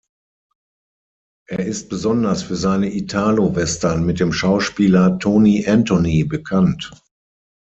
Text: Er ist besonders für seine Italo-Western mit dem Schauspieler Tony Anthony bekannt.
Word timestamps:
Er 1.47 1.59
ist 1.63 1.89
besonders 1.89 2.41
für 2.41 2.55
seine 2.55 2.91
Italo-Western 2.91 4.03
mit 4.03 4.19
dem 4.19 4.33
Schauspieler 4.33 5.19
Tony 5.19 5.63
Anthony 5.67 6.23
bekannt. 6.23 6.89